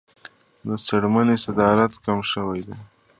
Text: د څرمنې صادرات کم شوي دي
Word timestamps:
د 0.67 0.69
څرمنې 0.85 1.35
صادرات 1.45 1.93
کم 2.05 2.19
شوي 2.31 2.59
دي 2.67 2.75